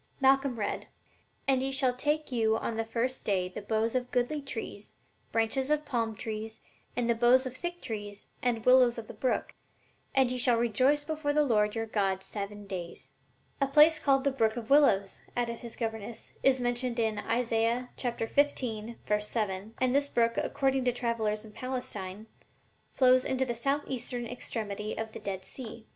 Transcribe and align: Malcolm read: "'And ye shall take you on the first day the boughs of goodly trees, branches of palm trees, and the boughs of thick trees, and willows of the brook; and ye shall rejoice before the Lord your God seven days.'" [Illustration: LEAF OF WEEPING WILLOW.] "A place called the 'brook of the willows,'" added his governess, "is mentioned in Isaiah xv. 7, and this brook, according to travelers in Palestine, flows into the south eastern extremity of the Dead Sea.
Malcolm 0.19 0.57
read: 0.57 0.87
"'And 1.47 1.61
ye 1.61 1.71
shall 1.71 1.93
take 1.93 2.31
you 2.31 2.57
on 2.57 2.75
the 2.75 2.83
first 2.83 3.23
day 3.23 3.47
the 3.49 3.61
boughs 3.61 3.93
of 3.93 4.09
goodly 4.09 4.41
trees, 4.41 4.95
branches 5.31 5.69
of 5.69 5.85
palm 5.85 6.15
trees, 6.15 6.59
and 6.95 7.07
the 7.07 7.13
boughs 7.13 7.45
of 7.45 7.55
thick 7.55 7.83
trees, 7.83 8.25
and 8.41 8.65
willows 8.65 8.97
of 8.97 9.05
the 9.07 9.13
brook; 9.13 9.53
and 10.15 10.31
ye 10.31 10.39
shall 10.39 10.57
rejoice 10.57 11.03
before 11.03 11.33
the 11.33 11.43
Lord 11.45 11.75
your 11.75 11.85
God 11.85 12.23
seven 12.23 12.65
days.'" 12.65 13.13
[Illustration: 13.61 13.61
LEAF 13.61 13.61
OF 13.61 13.61
WEEPING 13.61 13.61
WILLOW.] 13.61 13.71
"A 13.71 13.73
place 13.75 13.99
called 13.99 14.23
the 14.23 14.31
'brook 14.31 14.57
of 14.57 14.67
the 14.67 14.73
willows,'" 14.73 15.21
added 15.37 15.59
his 15.59 15.75
governess, 15.75 16.33
"is 16.41 16.59
mentioned 16.59 16.97
in 16.97 17.19
Isaiah 17.19 17.89
xv. 17.95 19.23
7, 19.29 19.75
and 19.79 19.93
this 19.95 20.09
brook, 20.09 20.33
according 20.37 20.83
to 20.85 20.91
travelers 20.91 21.45
in 21.45 21.51
Palestine, 21.51 22.25
flows 22.89 23.23
into 23.23 23.45
the 23.45 23.53
south 23.53 23.83
eastern 23.85 24.25
extremity 24.25 24.97
of 24.97 25.11
the 25.11 25.19
Dead 25.19 25.45
Sea. 25.45 25.85